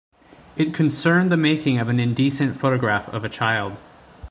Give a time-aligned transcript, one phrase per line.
[0.57, 3.77] It concerned the making of an indecent photograph of a child.